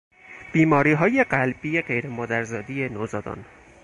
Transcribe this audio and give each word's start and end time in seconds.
بیماریهای 0.53 1.23
قلبی 1.23 1.81
غیرمادرزادی 1.81 2.89
نوزادان 2.89 3.45